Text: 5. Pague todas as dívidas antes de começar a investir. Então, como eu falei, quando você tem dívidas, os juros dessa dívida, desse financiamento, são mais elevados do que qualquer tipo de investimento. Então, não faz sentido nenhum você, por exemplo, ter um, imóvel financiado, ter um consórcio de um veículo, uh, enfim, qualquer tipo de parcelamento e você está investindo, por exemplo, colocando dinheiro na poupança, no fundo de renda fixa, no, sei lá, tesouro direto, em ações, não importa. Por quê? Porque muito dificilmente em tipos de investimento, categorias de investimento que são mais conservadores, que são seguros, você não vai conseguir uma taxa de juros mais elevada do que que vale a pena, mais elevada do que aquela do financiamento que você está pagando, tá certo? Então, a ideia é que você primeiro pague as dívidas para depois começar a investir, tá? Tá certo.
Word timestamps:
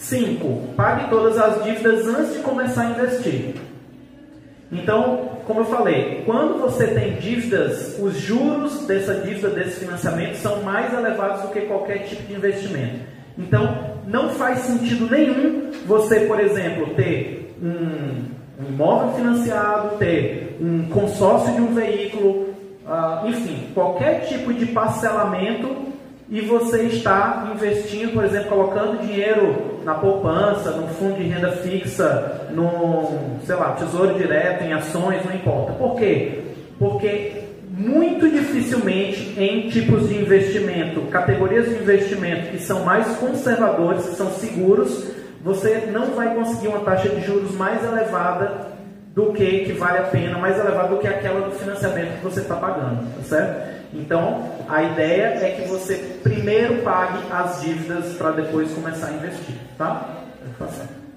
5. 0.00 0.74
Pague 0.76 1.10
todas 1.10 1.38
as 1.38 1.62
dívidas 1.62 2.06
antes 2.08 2.32
de 2.32 2.38
começar 2.40 2.82
a 2.82 2.90
investir. 2.90 3.54
Então, 4.72 5.28
como 5.46 5.60
eu 5.60 5.64
falei, 5.66 6.22
quando 6.24 6.58
você 6.58 6.86
tem 6.86 7.16
dívidas, 7.16 7.98
os 7.98 8.16
juros 8.16 8.86
dessa 8.86 9.14
dívida, 9.14 9.50
desse 9.50 9.80
financiamento, 9.80 10.36
são 10.36 10.62
mais 10.62 10.92
elevados 10.94 11.42
do 11.42 11.48
que 11.48 11.62
qualquer 11.62 12.04
tipo 12.04 12.22
de 12.22 12.34
investimento. 12.34 13.00
Então, 13.36 13.98
não 14.06 14.30
faz 14.30 14.60
sentido 14.60 15.08
nenhum 15.10 15.70
você, 15.86 16.20
por 16.20 16.40
exemplo, 16.40 16.94
ter 16.94 17.54
um, 17.62 18.24
imóvel 18.68 19.14
financiado, 19.14 19.96
ter 19.98 20.56
um 20.60 20.88
consórcio 20.88 21.54
de 21.54 21.60
um 21.60 21.74
veículo, 21.74 22.54
uh, 22.86 23.26
enfim, 23.26 23.68
qualquer 23.74 24.26
tipo 24.26 24.52
de 24.54 24.66
parcelamento 24.66 25.90
e 26.30 26.40
você 26.42 26.82
está 26.84 27.50
investindo, 27.52 28.12
por 28.12 28.24
exemplo, 28.24 28.50
colocando 28.50 29.04
dinheiro 29.04 29.80
na 29.84 29.94
poupança, 29.94 30.70
no 30.70 30.86
fundo 30.86 31.16
de 31.16 31.24
renda 31.24 31.50
fixa, 31.50 32.48
no, 32.52 33.38
sei 33.44 33.56
lá, 33.56 33.72
tesouro 33.72 34.14
direto, 34.14 34.62
em 34.62 34.72
ações, 34.72 35.24
não 35.24 35.34
importa. 35.34 35.72
Por 35.72 35.96
quê? 35.96 36.38
Porque 36.78 37.42
muito 37.68 38.28
dificilmente 38.28 39.34
em 39.40 39.68
tipos 39.70 40.08
de 40.08 40.18
investimento, 40.18 41.00
categorias 41.10 41.68
de 41.68 41.74
investimento 41.74 42.52
que 42.52 42.58
são 42.58 42.84
mais 42.84 43.06
conservadores, 43.16 44.06
que 44.06 44.14
são 44.14 44.30
seguros, 44.30 45.10
você 45.42 45.88
não 45.90 46.14
vai 46.14 46.34
conseguir 46.34 46.68
uma 46.68 46.80
taxa 46.80 47.08
de 47.08 47.22
juros 47.22 47.56
mais 47.56 47.82
elevada 47.84 48.68
do 49.20 49.32
que 49.32 49.64
que 49.64 49.72
vale 49.72 49.98
a 49.98 50.02
pena, 50.04 50.38
mais 50.38 50.58
elevada 50.58 50.88
do 50.88 50.98
que 50.98 51.06
aquela 51.06 51.40
do 51.42 51.52
financiamento 51.52 52.18
que 52.18 52.24
você 52.24 52.40
está 52.40 52.56
pagando, 52.56 53.14
tá 53.16 53.22
certo? 53.22 53.80
Então, 53.92 54.48
a 54.68 54.82
ideia 54.82 55.44
é 55.44 55.50
que 55.60 55.68
você 55.68 56.20
primeiro 56.22 56.82
pague 56.82 57.18
as 57.30 57.60
dívidas 57.60 58.14
para 58.14 58.30
depois 58.32 58.72
começar 58.72 59.08
a 59.08 59.12
investir, 59.12 59.56
tá? 59.76 60.08
Tá 60.58 60.66
certo. 60.68 61.09